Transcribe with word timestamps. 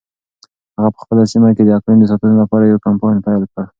هغه 0.75 0.89
په 0.95 0.99
خپله 1.03 1.23
سیمه 1.33 1.49
کې 1.55 1.63
د 1.65 1.69
اقلیم 1.77 1.97
د 1.99 2.05
ساتنې 2.11 2.35
لپاره 2.41 2.63
یو 2.65 2.83
کمپاین 2.85 3.17
پیل 3.25 3.43
کړ. 3.51 3.63